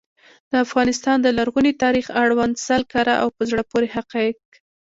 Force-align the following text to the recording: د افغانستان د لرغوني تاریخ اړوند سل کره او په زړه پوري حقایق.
د 0.51 0.53
افغانستان 0.65 1.17
د 1.21 1.27
لرغوني 1.37 1.73
تاریخ 1.83 2.05
اړوند 2.21 2.55
سل 2.67 2.81
کره 2.93 3.13
او 3.21 3.27
په 3.35 3.41
زړه 3.49 3.63
پوري 3.69 3.89
حقایق. 3.95 4.41